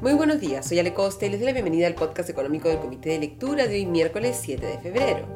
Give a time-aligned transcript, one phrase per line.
[0.00, 2.78] Muy buenos días, soy Ale Costa y les doy la bienvenida al podcast económico del
[2.78, 5.26] Comité de Lectura de hoy miércoles 7 de febrero.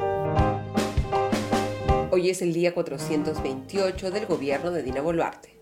[2.12, 5.61] Hoy es el día 428 del gobierno de Dina Boluarte.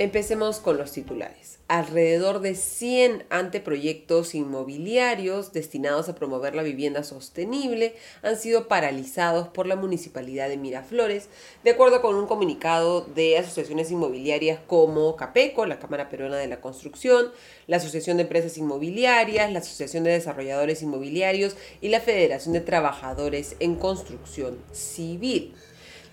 [0.00, 1.58] Empecemos con los titulares.
[1.68, 9.66] Alrededor de 100 anteproyectos inmobiliarios destinados a promover la vivienda sostenible han sido paralizados por
[9.66, 11.28] la Municipalidad de Miraflores,
[11.64, 16.62] de acuerdo con un comunicado de asociaciones inmobiliarias como CAPECO, la Cámara Peruana de la
[16.62, 17.30] Construcción,
[17.66, 23.54] la Asociación de Empresas Inmobiliarias, la Asociación de Desarrolladores Inmobiliarios y la Federación de Trabajadores
[23.60, 25.54] en Construcción Civil.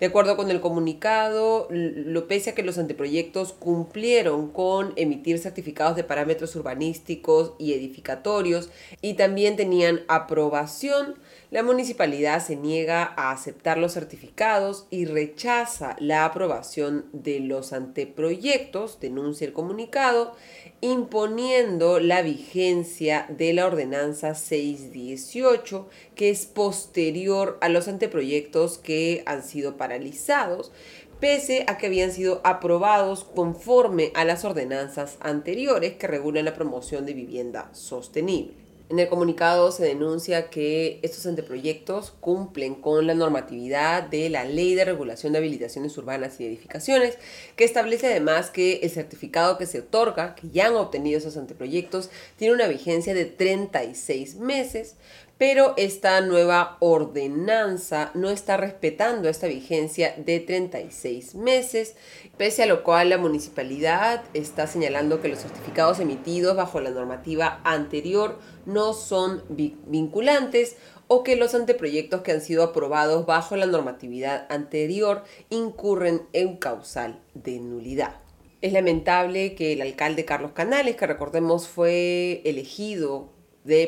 [0.00, 5.96] De acuerdo con el comunicado, lo pese a que los anteproyectos cumplieron con emitir certificados
[5.96, 8.70] de parámetros urbanísticos y edificatorios
[9.02, 11.16] y también tenían aprobación,
[11.50, 19.00] la municipalidad se niega a aceptar los certificados y rechaza la aprobación de los anteproyectos,
[19.00, 20.36] denuncia el comunicado,
[20.82, 29.42] imponiendo la vigencia de la ordenanza 618, que es posterior a los anteproyectos que han
[29.42, 30.70] sido paralizados,
[31.18, 37.06] pese a que habían sido aprobados conforme a las ordenanzas anteriores que regulan la promoción
[37.06, 38.67] de vivienda sostenible.
[38.90, 44.74] En el comunicado se denuncia que estos anteproyectos cumplen con la normatividad de la Ley
[44.74, 47.18] de Regulación de Habilitaciones Urbanas y Edificaciones,
[47.54, 52.08] que establece además que el certificado que se otorga, que ya han obtenido esos anteproyectos,
[52.36, 54.96] tiene una vigencia de 36 meses,
[55.38, 61.94] pero esta nueva ordenanza no está respetando esta vigencia de 36 meses,
[62.36, 67.60] pese a lo cual la municipalidad está señalando que los certificados emitidos bajo la normativa
[67.62, 70.76] anterior no son vinculantes
[71.06, 77.20] o que los anteproyectos que han sido aprobados bajo la normatividad anterior incurren en causal
[77.34, 78.16] de nulidad.
[78.60, 83.37] Es lamentable que el alcalde Carlos Canales, que recordemos fue elegido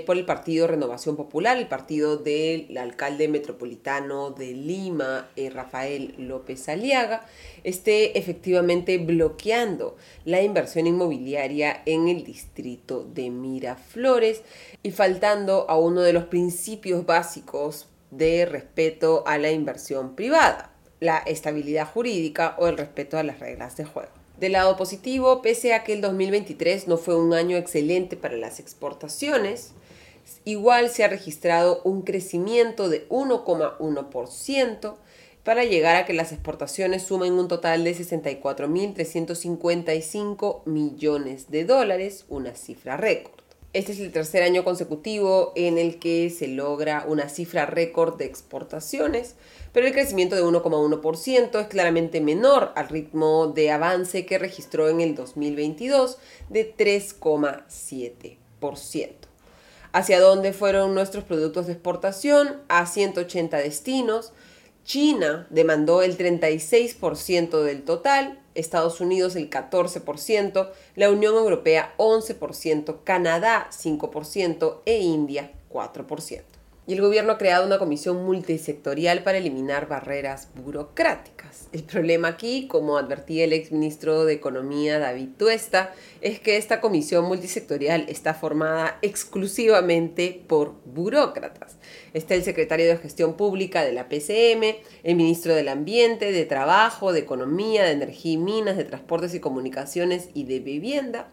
[0.04, 6.68] por el partido Renovación Popular, el partido del alcalde metropolitano de Lima, eh, Rafael López
[6.68, 7.26] Aliaga,
[7.64, 9.96] esté efectivamente bloqueando
[10.26, 14.42] la inversión inmobiliaria en el distrito de Miraflores
[14.82, 21.18] y faltando a uno de los principios básicos de respeto a la inversión privada, la
[21.18, 24.19] estabilidad jurídica o el respeto a las reglas de juego.
[24.40, 28.58] Del lado positivo, pese a que el 2023 no fue un año excelente para las
[28.58, 29.72] exportaciones,
[30.46, 34.94] igual se ha registrado un crecimiento de 1,1%
[35.44, 42.54] para llegar a que las exportaciones sumen un total de 64.355 millones de dólares, una
[42.54, 43.39] cifra récord.
[43.72, 48.24] Este es el tercer año consecutivo en el que se logra una cifra récord de
[48.24, 49.36] exportaciones,
[49.72, 55.00] pero el crecimiento de 1,1% es claramente menor al ritmo de avance que registró en
[55.00, 59.10] el 2022 de 3,7%.
[59.92, 62.60] ¿Hacia dónde fueron nuestros productos de exportación?
[62.68, 64.32] A 180 destinos.
[64.90, 73.68] China demandó el 36% del total, Estados Unidos el 14%, la Unión Europea 11%, Canadá
[73.70, 76.59] 5% e India 4%
[76.90, 81.68] y el gobierno ha creado una comisión multisectorial para eliminar barreras burocráticas.
[81.70, 87.26] El problema aquí, como advertía el exministro de Economía David Tuesta, es que esta comisión
[87.26, 91.76] multisectorial está formada exclusivamente por burócratas.
[92.12, 94.74] Está el secretario de Gestión Pública de la PCM,
[95.04, 99.38] el ministro del Ambiente, de Trabajo, de Economía, de Energía y Minas, de Transportes y
[99.38, 101.28] Comunicaciones y de Vivienda,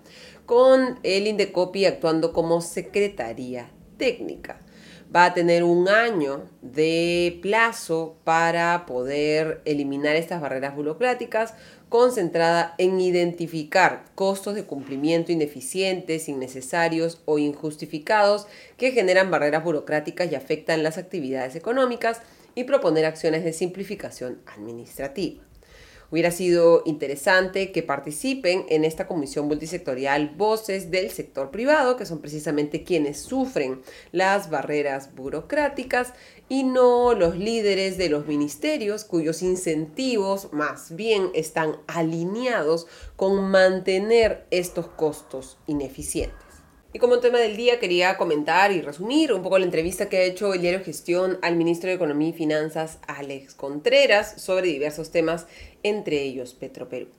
[0.46, 4.60] con el Indecopi actuando como secretaría técnica
[5.16, 11.54] va a tener un año de plazo para poder eliminar estas barreras burocráticas,
[11.90, 20.36] concentrada en identificar costos de cumplimiento ineficientes, innecesarios o injustificados que generan barreras burocráticas y
[20.36, 22.22] afectan las actividades económicas
[22.56, 25.47] y proponer acciones de simplificación administrativa.
[26.10, 32.20] Hubiera sido interesante que participen en esta comisión multisectorial voces del sector privado, que son
[32.20, 33.82] precisamente quienes sufren
[34.14, 36.14] las barreras burocráticas,
[36.50, 42.88] y no los líderes de los ministerios cuyos incentivos más bien están alineados
[43.18, 46.47] con mantener estos costos ineficientes.
[46.98, 50.24] Y como tema del día quería comentar y resumir un poco la entrevista que ha
[50.24, 55.46] hecho el diario Gestión al ministro de Economía y Finanzas, Alex Contreras, sobre diversos temas,
[55.84, 57.10] entre ellos Petroperú.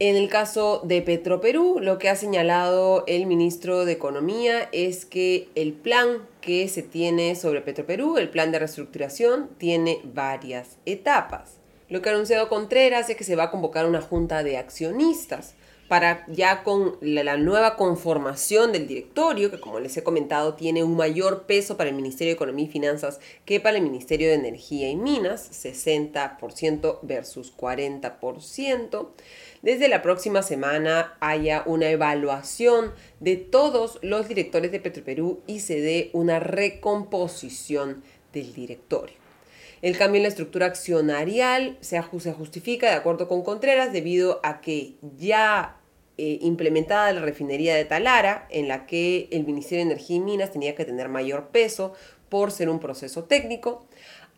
[0.00, 5.46] En el caso de Petroperú, lo que ha señalado el ministro de Economía es que
[5.54, 11.58] el plan que se tiene sobre Petroperú, el plan de reestructuración, tiene varias etapas.
[11.88, 15.54] Lo que ha anunciado Contreras es que se va a convocar una junta de accionistas
[15.88, 20.96] para ya con la, nueva conformación del directorio, que como les he comentado tiene un
[20.96, 24.88] mayor peso para el Ministerio de Economía y Finanzas que para el Ministerio de Energía
[24.88, 29.08] y Minas, 60% versus 40%.
[29.62, 35.80] Desde la próxima semana haya una evaluación de todos los directores de Petroperú y se
[35.80, 38.02] dé una recomposición
[38.32, 39.23] del directorio.
[39.84, 44.94] El cambio en la estructura accionarial se, justifica, de acuerdo con Contreras, debido a que
[45.18, 45.76] ya
[46.16, 50.52] eh, implementada la refinería de Talara, en la que el Ministerio de Energía y Minas
[50.52, 51.92] tenía que tener mayor peso
[52.30, 53.84] por ser un proceso técnico.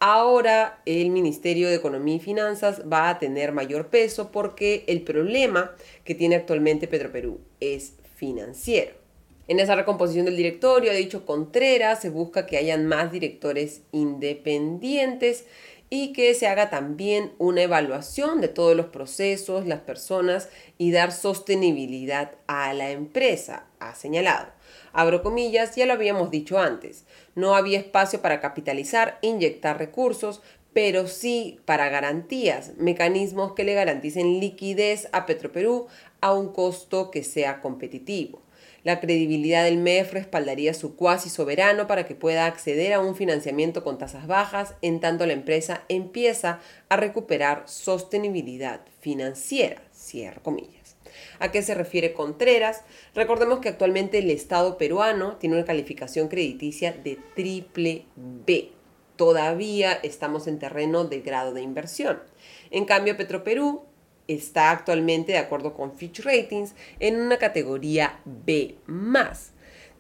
[0.01, 5.77] Ahora el Ministerio de Economía y Finanzas va a tener mayor peso porque el problema
[6.03, 9.06] que tiene actualmente Petroperú es financiero.
[9.49, 15.45] En esa recomposición del directorio, ha dicho Contreras, se busca que hayan más directores independientes
[15.89, 20.49] y que se haga también una evaluación de todos los procesos, las personas
[20.79, 24.49] y dar sostenibilidad a la empresa, ha señalado.
[24.93, 27.05] Abro comillas, ya lo habíamos dicho antes,
[27.37, 30.43] no había espacio para capitalizar, inyectar recursos,
[30.73, 35.87] pero sí para garantías, mecanismos que le garanticen liquidez a Petroperú
[36.21, 38.46] a un costo que sea competitivo.
[38.87, 43.83] La credibilidad del MEF respaldaría su cuasi soberano para que pueda acceder a un financiamiento
[43.83, 49.83] con tasas bajas, en tanto la empresa empieza a recuperar sostenibilidad financiera.
[49.93, 50.95] Cierro comillas.
[51.41, 52.83] ¿A qué se refiere Contreras?
[53.13, 58.71] Recordemos que actualmente el Estado peruano tiene una calificación crediticia de triple B.
[59.17, 62.23] Todavía estamos en terreno de grado de inversión.
[62.71, 63.83] En cambio, Petroperú
[64.29, 68.77] está actualmente, de acuerdo con Fitch Ratings, en una categoría B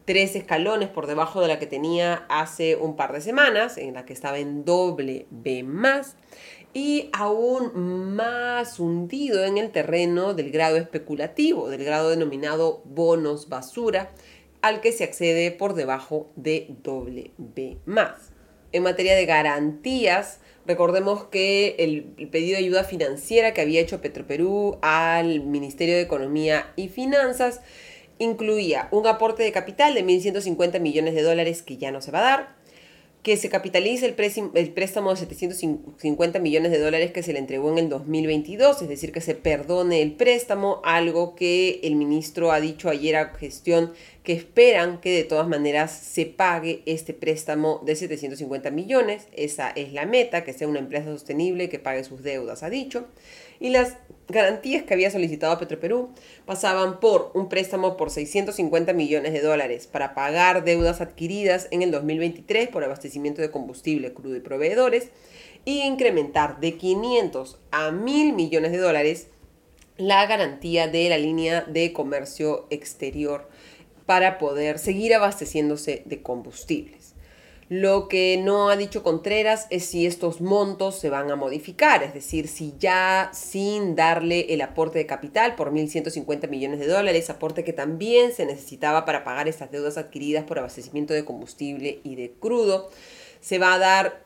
[0.06, 4.06] tres escalones por debajo de la que tenía hace un par de semanas, en la
[4.06, 5.64] que estaba en doble B
[6.72, 14.12] y aún más hundido en el terreno del grado especulativo, del grado denominado bonos basura,
[14.62, 17.78] al que se accede por debajo de doble B
[18.72, 24.78] En materia de garantías, Recordemos que el, pedido de ayuda financiera que había hecho Petroperú
[24.82, 27.60] al Ministerio de Economía y Finanzas
[28.18, 32.18] incluía un aporte de capital de 1.150 millones de dólares que ya no se va
[32.18, 32.55] a dar,
[33.26, 37.78] que se capitalice el, préstamo de 750 millones de dólares que se le entregó en
[37.78, 42.88] el 2022, es decir, que se perdone el préstamo, algo que el ministro ha dicho
[42.88, 43.92] ayer a gestión
[44.22, 49.26] que esperan que de todas maneras se pague este préstamo de 750 millones.
[49.32, 53.08] Esa es la meta, que sea una empresa sostenible que pague sus deudas, ha dicho.
[53.60, 53.96] Y las
[54.28, 56.10] garantías que había solicitado Petroperú
[56.44, 61.90] pasaban por un préstamo por 650 millones de dólares para pagar deudas adquiridas en el
[61.90, 65.10] 2023 por abastecimiento de combustible crudo y proveedores
[65.64, 69.28] y incrementar de 500 a 1000 millones de dólares
[69.96, 73.48] la garantía de la línea de comercio exterior
[74.06, 77.15] para poder seguir abasteciéndose de combustibles.
[77.68, 82.14] Lo que no ha dicho Contreras es si estos montos se van a modificar, es
[82.14, 87.64] decir, si ya sin darle el aporte de capital por 1.150 millones de dólares, aporte
[87.64, 92.34] que también se necesitaba para pagar estas deudas adquiridas por abastecimiento de combustible y de
[92.38, 92.88] crudo,
[93.40, 94.22] se va a dar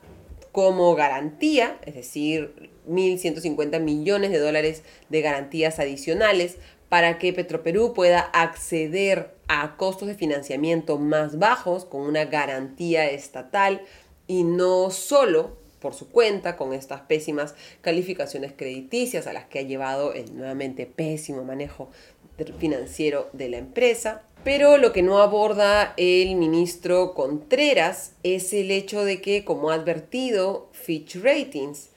[0.51, 6.57] como garantía, es decir, 1.150 millones de dólares de garantías adicionales
[6.91, 13.81] para que Petroperú pueda acceder a costos de financiamiento más bajos con una garantía estatal
[14.27, 19.61] y no solo por su cuenta con estas pésimas calificaciones crediticias a las que ha
[19.61, 21.89] llevado el nuevamente pésimo manejo
[22.59, 24.23] financiero de la empresa.
[24.43, 29.75] Pero lo que no aborda el ministro Contreras es el hecho de que, como ha
[29.75, 31.87] advertido Fitch Ratings,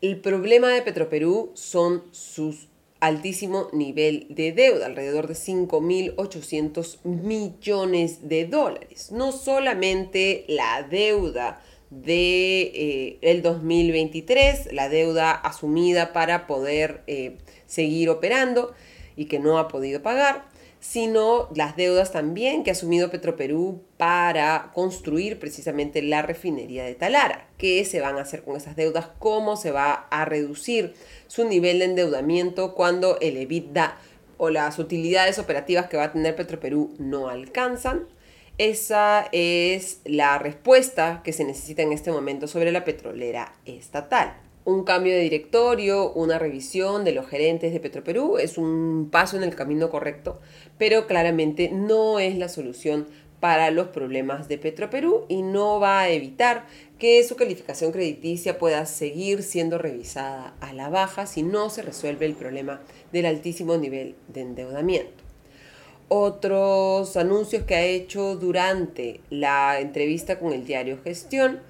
[0.00, 2.69] el problema de Petroperú son sus
[3.00, 9.10] altísimo nivel de deuda, alrededor de 5.800 millones de dólares.
[9.10, 18.10] No solamente la deuda de eh, el 2023, la deuda asumida para poder eh, seguir
[18.10, 18.72] operando
[19.16, 20.48] y que no ha podido pagar,
[20.80, 27.48] sino las deudas también que ha asumido Petroperú para construir precisamente la refinería de Talara.
[27.58, 29.08] ¿Qué se van a hacer con esas deudas?
[29.18, 30.94] ¿Cómo se va a reducir
[31.26, 33.98] su nivel de endeudamiento cuando el EBITDA
[34.38, 38.08] o las utilidades operativas que va a tener Petroperú no alcanzan?
[38.56, 44.34] Esa es la respuesta que se necesita en este momento sobre la petrolera estatal
[44.70, 49.42] un cambio de directorio, una revisión de los gerentes de Petroperú es un paso en
[49.42, 50.40] el camino correcto,
[50.78, 53.06] pero claramente no es la solución
[53.40, 56.66] para los problemas de Petroperú y no va a evitar
[56.98, 62.26] que su calificación crediticia pueda seguir siendo revisada a la baja si no se resuelve
[62.26, 62.80] el problema
[63.12, 65.24] del altísimo nivel de endeudamiento.
[66.08, 71.60] Otros anuncios que ha hecho durante la entrevista con el diario Gestión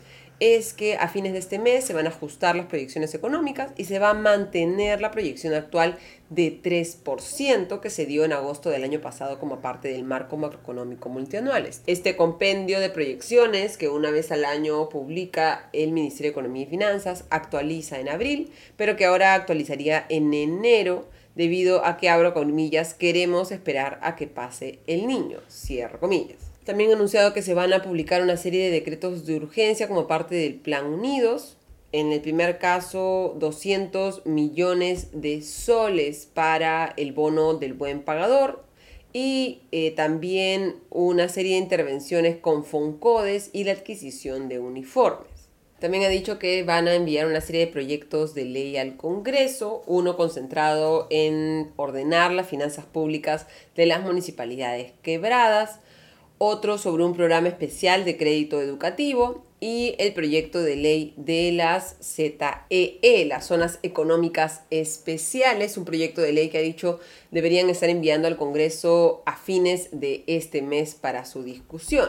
[0.41, 3.85] es que a fines de este mes se van a ajustar las proyecciones económicas y
[3.85, 5.99] se va a mantener la proyección actual
[6.31, 11.11] de 3% que se dio en agosto del año pasado como parte del marco macroeconómico
[11.11, 11.83] multianuales.
[11.87, 16.71] Este compendio de proyecciones que una vez al año publica el Ministerio de Economía y
[16.71, 22.95] Finanzas actualiza en abril, pero que ahora actualizaría en enero debido a que, abro comillas,
[22.95, 26.50] queremos esperar a que pase el niño, cierro comillas.
[26.71, 30.07] También ha anunciado que se van a publicar una serie de decretos de urgencia como
[30.07, 31.57] parte del Plan Unidos.
[31.91, 38.63] En el primer caso, 200 millones de soles para el bono del buen pagador
[39.13, 45.49] y eh, también una serie de intervenciones con Foncodes y la adquisición de uniformes.
[45.81, 49.83] También ha dicho que van a enviar una serie de proyectos de ley al Congreso,
[49.89, 55.81] uno concentrado en ordenar las finanzas públicas de las municipalidades quebradas,
[56.43, 61.97] otro sobre un programa especial de crédito educativo y el proyecto de ley de las
[62.03, 66.99] ZEE, las zonas económicas especiales, un proyecto de ley que ha dicho
[67.31, 72.09] deberían estar enviando al Congreso a fines de este mes para su discusión.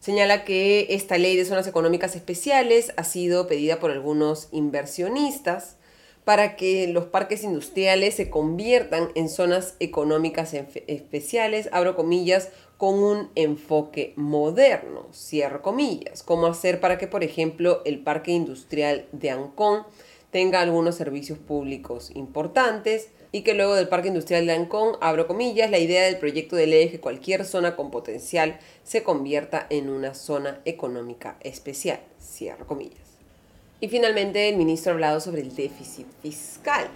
[0.00, 5.78] Señala que esta ley de zonas económicas especiales ha sido pedida por algunos inversionistas
[6.26, 10.54] para que los parques industriales se conviertan en zonas económicas
[10.88, 16.24] especiales, abro comillas, con un enfoque moderno, cierro comillas.
[16.24, 19.84] ¿Cómo hacer para que, por ejemplo, el parque industrial de Ancón
[20.32, 23.10] tenga algunos servicios públicos importantes?
[23.30, 26.66] Y que luego del parque industrial de Ancón, abro comillas, la idea del proyecto de
[26.66, 32.66] ley es que cualquier zona con potencial se convierta en una zona económica especial, cierro
[32.66, 33.05] comillas.
[33.80, 36.88] Y finalmente el ministro ha hablado sobre el déficit fiscal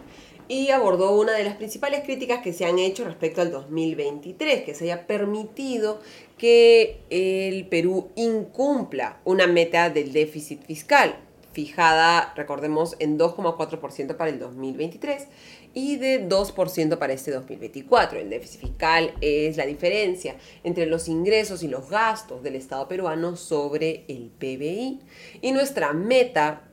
[0.51, 4.75] y abordó una de las principales críticas que se han hecho respecto al 2023, que
[4.75, 6.01] se haya permitido
[6.39, 11.15] que el Perú incumpla una meta del déficit fiscal,
[11.53, 15.29] fijada, recordemos, en 2,4% para el 2023
[15.73, 18.19] y de 2% para este 2024.
[18.19, 20.35] El déficit fiscal es la diferencia
[20.65, 25.01] entre los ingresos y los gastos del Estado peruano sobre el PBI.
[25.43, 26.70] Y nuestra meta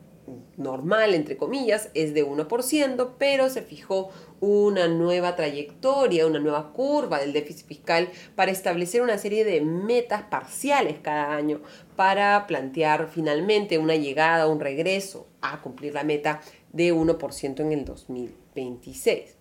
[0.58, 7.20] normal, entre comillas, es de 1%, pero se fijó una nueva trayectoria, una nueva curva
[7.20, 11.62] del déficit fiscal para establecer una serie de metas parciales cada año
[11.96, 16.42] para plantear finalmente una llegada, un regreso a cumplir la meta
[16.74, 19.38] de 1% en el 2026.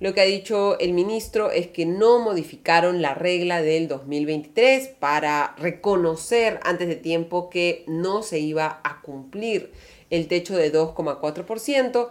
[0.00, 5.54] Lo que ha dicho el ministro es que no modificaron la regla del 2023 para
[5.56, 9.72] reconocer antes de tiempo que no se iba a cumplir
[10.14, 12.08] el techo de 2,4%,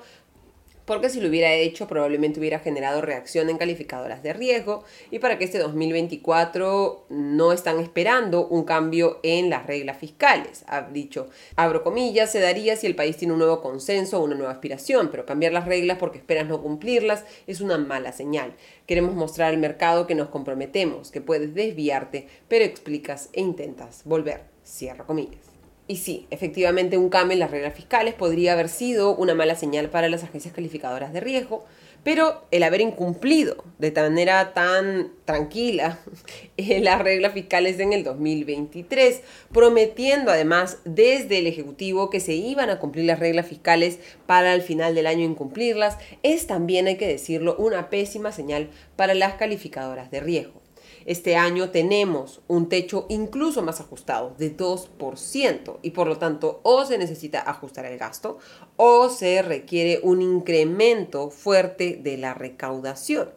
[0.85, 5.37] porque si lo hubiera hecho probablemente hubiera generado reacción en calificadoras de riesgo y para
[5.37, 10.63] que este 2024 no están esperando un cambio en las reglas fiscales.
[10.67, 14.35] Ha dicho, abro comillas, se daría si el país tiene un nuevo consenso o una
[14.35, 18.53] nueva aspiración, pero cambiar las reglas porque esperas no cumplirlas es una mala señal.
[18.85, 24.41] Queremos mostrar al mercado que nos comprometemos, que puedes desviarte, pero explicas e intentas volver.
[24.65, 25.52] Cierro comillas.
[25.85, 29.89] Y sí, efectivamente un cambio en las reglas fiscales podría haber sido una mala señal
[29.89, 31.65] para las agencias calificadoras de riesgo,
[32.05, 35.99] pero el haber incumplido de manera tan tranquila
[36.57, 39.21] las reglas fiscales en el 2023,
[39.51, 44.61] prometiendo además desde el Ejecutivo que se iban a cumplir las reglas fiscales para al
[44.61, 50.11] final del año incumplirlas, es también, hay que decirlo, una pésima señal para las calificadoras
[50.11, 50.62] de riesgo.
[51.05, 56.85] Este año tenemos un techo incluso más ajustado de 2% y por lo tanto o
[56.85, 58.37] se necesita ajustar el gasto
[58.77, 63.29] o se requiere un incremento fuerte de la recaudación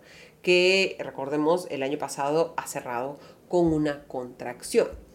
[0.43, 3.19] que recordemos el año pasado ha cerrado
[3.49, 5.06] con una contracción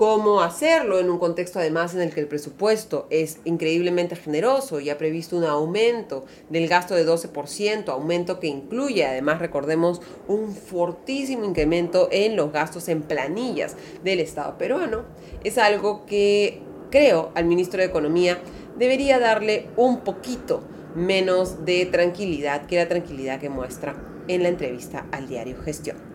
[0.00, 4.88] cómo hacerlo en un contexto además en el que el presupuesto es increíblemente generoso y
[4.88, 11.44] ha previsto un aumento del gasto de 12%, aumento que incluye además, recordemos, un fortísimo
[11.44, 15.02] incremento en los gastos en planillas del Estado peruano,
[15.44, 18.38] es algo que creo al ministro de Economía
[18.78, 20.62] debería darle un poquito
[20.94, 26.09] menos de tranquilidad que la tranquilidad que muestra en la entrevista al diario Gestión.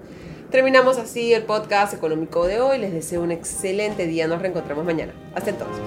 [0.56, 2.78] Terminamos así el podcast económico de hoy.
[2.78, 4.26] Les deseo un excelente día.
[4.26, 5.12] Nos reencontramos mañana.
[5.36, 5.84] Hasta entonces.